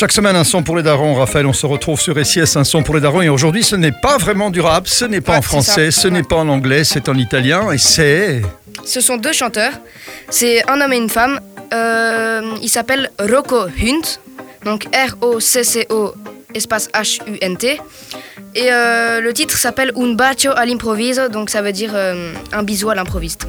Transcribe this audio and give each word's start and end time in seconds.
Chaque 0.00 0.12
semaine, 0.12 0.34
un 0.34 0.44
son 0.44 0.62
pour 0.62 0.78
les 0.78 0.82
darons. 0.82 1.14
Raphaël, 1.16 1.44
on 1.44 1.52
se 1.52 1.66
retrouve 1.66 2.00
sur 2.00 2.16
SIS, 2.24 2.56
un 2.56 2.64
son 2.64 2.82
pour 2.82 2.94
les 2.94 3.02
darons. 3.02 3.20
Et 3.20 3.28
aujourd'hui, 3.28 3.62
ce 3.62 3.76
n'est 3.76 3.92
pas 3.92 4.16
vraiment 4.16 4.48
du 4.48 4.62
rap, 4.62 4.88
ce 4.88 5.04
n'est 5.04 5.20
pas 5.20 5.32
Ouais, 5.32 5.38
en 5.40 5.42
français, 5.42 5.90
ça. 5.90 6.00
ce 6.00 6.08
Ouais. 6.08 6.14
n'est 6.14 6.22
pas 6.22 6.36
en 6.36 6.48
anglais, 6.48 6.84
c'est 6.84 7.06
en 7.10 7.14
italien. 7.18 7.70
Et 7.70 7.76
c'est. 7.76 8.40
Ce 8.82 9.02
sont 9.02 9.18
deux 9.18 9.34
chanteurs. 9.34 9.74
C'est 10.30 10.66
un 10.70 10.80
homme 10.80 10.94
et 10.94 10.96
une 10.96 11.10
femme. 11.10 11.38
Euh, 11.74 12.40
il 12.62 12.70
s'appelle 12.70 13.10
Rocco 13.18 13.64
Hunt. 13.78 14.18
Donc 14.64 14.84
R-O-C-C-O 14.94 16.14
espace 16.54 16.88
H-U-N-T. 16.94 17.78
Et 18.54 18.72
euh, 18.72 19.20
le 19.20 19.34
titre 19.34 19.58
s'appelle 19.58 19.92
Un 19.96 20.14
bacio 20.14 20.52
all'improvviso. 20.56 21.28
Donc 21.28 21.50
ça 21.50 21.60
veut 21.60 21.72
dire 21.72 21.90
euh, 21.92 22.32
un 22.52 22.62
bisou 22.62 22.88
à 22.88 22.94
l'improviste. 22.94 23.46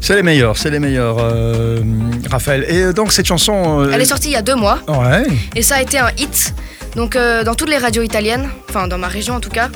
C'est 0.00 0.16
les 0.16 0.22
meilleurs, 0.22 0.56
c'est 0.56 0.70
les 0.70 0.78
meilleurs, 0.80 1.18
euh, 1.20 1.78
Raphaël. 2.30 2.64
Et 2.68 2.82
euh, 2.82 2.92
donc, 2.92 3.12
cette 3.12 3.26
chanson. 3.26 3.80
euh, 3.82 3.90
Elle 3.92 4.00
est 4.00 4.04
sortie 4.06 4.28
il 4.28 4.32
y 4.32 4.36
a 4.36 4.42
deux 4.42 4.54
mois. 4.56 4.78
Ouais. 4.88 5.24
Et 5.54 5.62
ça 5.62 5.76
a 5.76 5.82
été 5.82 5.98
un 5.98 6.10
hit. 6.18 6.54
Donc 6.96 7.14
euh, 7.14 7.44
dans 7.44 7.54
toutes 7.54 7.68
les 7.70 7.76
radios 7.78 8.02
italiennes, 8.02 8.48
enfin 8.68 8.88
dans 8.88 8.98
ma 8.98 9.06
région 9.06 9.34
en 9.36 9.40
tout 9.40 9.48
cas, 9.50 9.68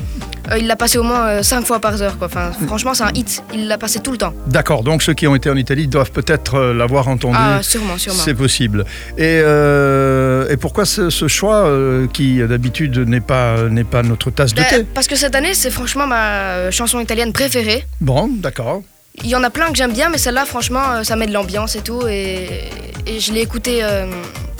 euh, 0.51 0.59
il 0.59 0.67
l'a 0.67 0.75
passé 0.75 0.99
au 0.99 1.05
moins 1.05 1.45
5 1.45 1.65
fois 1.65 1.79
par 1.79 2.01
heure. 2.03 2.19
Quoi. 2.19 2.27
Enfin, 2.27 2.51
franchement, 2.67 2.93
c'est 2.93 3.05
un 3.05 3.13
hit. 3.15 3.45
Il 3.55 3.69
l'a 3.69 3.79
passé 3.79 4.01
tout 4.01 4.11
le 4.11 4.19
temps. 4.19 4.33
D'accord, 4.49 4.83
donc 4.83 5.01
ceux 5.05 5.15
qui 5.15 5.29
ont 5.29 5.37
été 5.37 5.49
en 5.49 5.57
Italie 5.57 5.87
doivent 5.87 6.11
peut-être 6.11 6.57
euh, 6.57 6.75
l'avoir 6.75 7.07
entendu. 7.07 7.37
Ah, 7.39 7.61
sûrement, 7.63 7.99
sûrement. 7.99 8.19
C'est 8.25 8.35
possible. 8.35 8.85
Et, 9.17 9.41
euh, 9.45 10.49
et 10.51 10.57
pourquoi 10.57 10.87
ce, 10.87 11.09
ce 11.09 11.29
choix 11.29 11.67
euh, 11.67 12.09
qui 12.13 12.39
d'habitude 12.41 12.99
n'est 12.99 13.21
pas, 13.21 13.69
n'est 13.71 13.85
pas 13.85 14.03
notre 14.03 14.31
tasse 14.33 14.53
de 14.53 14.61
Ben, 14.63 14.67
thé? 14.81 14.87
parce 14.93 15.07
que 15.07 15.15
cette 15.15 15.37
année, 15.37 15.55
c'est 15.55 15.71
franchement 15.71 16.09
ma 16.09 16.25
euh, 16.55 16.71
chanson 16.73 16.99
italienne 16.99 17.33
préférée. 17.33 17.85
Bon, 18.01 18.29
d'accord. 18.29 18.83
Il 19.23 19.31
y 19.31 19.37
en 19.37 19.45
a 19.45 19.51
plein 19.51 19.71
que 19.71 19.77
j'aime 19.77 19.93
bien, 19.93 20.09
mais 20.11 20.19
celle-là, 20.19 20.45
franchement, 20.45 20.83
euh, 20.97 21.03
ça 21.05 21.17
met 21.17 21.27
de 21.27 21.33
l'ambiance 21.33 21.77
et 21.77 21.81
tout. 21.81 22.03
Et, 22.09 22.65
et 23.07 23.21
je 23.21 23.33
l'ai 23.33 23.41
écoutée 23.43 23.79
euh, 23.83 24.07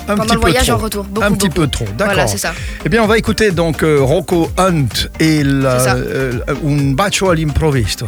Un 0.07 0.15
pendant 0.17 0.23
petit 0.25 0.35
le 0.35 0.41
peu 0.41 0.47
voyage 0.47 0.67
trop. 0.67 0.75
en 0.75 0.79
retour. 0.79 1.05
Beaucoup, 1.05 1.27
Un 1.27 1.33
petit 1.33 1.49
beaucoup. 1.49 1.61
peu 1.63 1.67
trop, 1.67 1.85
d'accord. 1.87 2.15
Voilà, 2.15 2.27
c'est 2.29 2.39
ça. 2.39 2.55
Eh 2.85 2.89
bien, 2.89 3.03
on 3.03 3.07
va 3.07 3.19
écouter 3.19 3.51
donc 3.51 3.83
euh, 3.83 3.99
Rocco 4.01 4.51
Hunt 4.57 4.87
et 5.19 5.43
la, 5.43 5.97
euh, 5.97 6.39
Un 6.65 6.93
bacio 6.93 7.35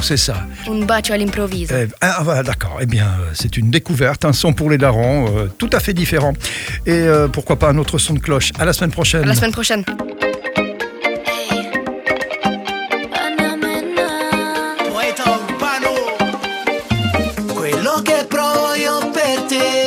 c'est 0.01 0.17
ça. 0.17 0.47
Un 0.71 0.85
bacio 0.85 1.15
all'improvviso. 1.15 1.75
Eh, 1.77 1.89
ah, 2.01 2.21
voilà, 2.23 2.43
d'accord. 2.45 2.79
Eh 2.81 2.87
bien, 2.87 3.09
c'est 3.35 3.57
une 3.57 3.71
découverte, 3.71 4.25
un 4.25 4.33
son 4.33 4.53
pour 4.53 4.71
les 4.71 4.79
darons, 4.79 5.27
euh, 5.37 5.47
tout 5.59 5.71
à 5.73 5.81
fait 5.81 5.95
différent. 5.95 6.33
Et 6.87 7.07
pourquoi 7.33 7.57
pas 7.59 7.69
un 7.71 7.79
autre 7.79 7.99
son 7.99 8.15
de 8.15 8.21
cloche. 8.21 8.53
À 8.59 8.65
la 8.65 8.73
semaine 8.73 8.93
prochaine. 8.93 9.25
À 9.25 9.27
la 9.27 9.35
semaine 9.35 9.53
prochaine. 9.53 9.85
Quello 17.87 18.03
che 18.03 18.25
provo 18.27 18.75
io 18.75 18.99
per 19.11 19.43
te, 19.43 19.86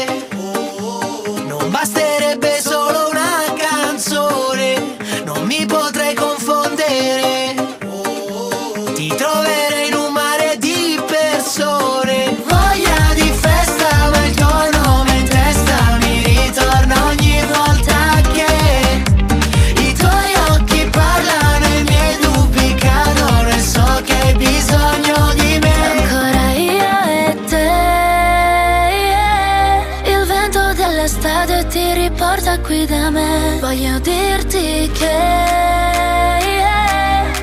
vento 30.99 30.99
dell'estate 30.99 31.67
ti 31.67 31.93
riporta 31.93 32.59
qui 32.59 32.85
da 32.85 33.09
me. 33.09 33.57
Voglio 33.59 33.99
dirti 33.99 34.89
che 34.93 35.57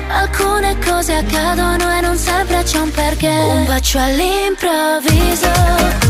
Alcune 0.09 0.77
cose 0.83 1.13
accadono 1.13 1.95
e 1.95 2.01
non 2.01 2.17
sempre 2.17 2.63
c'è 2.63 2.79
un 2.79 2.91
perché. 2.91 3.29
Un 3.29 3.65
bacio 3.65 3.99
all'improvviso 3.99 6.06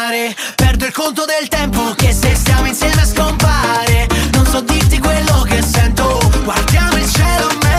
mare, 0.00 0.34
perdo 0.54 0.86
il 0.86 0.92
conto 0.92 1.24
del 1.26 1.48
tempo 1.48 1.92
che 1.94 2.12
se 2.12 2.34
stiamo 2.34 2.66
insieme 2.66 3.04
scompare. 3.04 4.06
Non 4.32 4.46
so 4.46 4.60
dirti 4.60 4.98
quello 4.98 5.42
che 5.42 5.62
sento, 5.62 6.18
guardiamo 6.42 6.96
il 6.96 7.10
cielo 7.10 7.48
mentre 7.48 7.60
si 7.60 7.69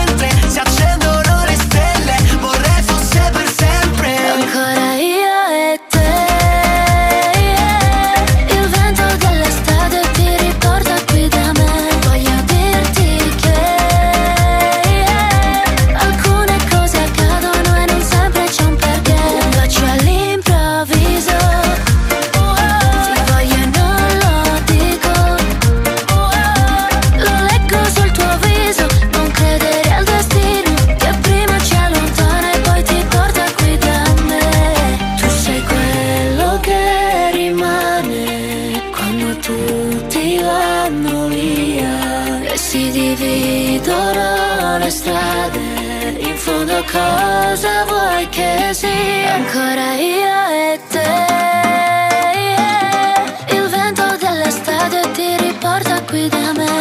dividono 43.14 44.78
le 44.78 44.90
strade. 44.90 46.16
In 46.18 46.36
fondo 46.36 46.84
cosa 46.90 47.84
vuoi 47.84 48.28
che 48.28 48.70
sia? 48.72 49.34
Ancora 49.34 49.94
io 49.94 50.38
e 50.48 50.80
te. 50.88 51.10
Il 53.54 53.68
vento 53.68 54.16
dell'estate 54.18 55.10
ti 55.12 55.36
riporta 55.36 56.00
qui 56.02 56.28
da 56.28 56.52
me 56.52 56.71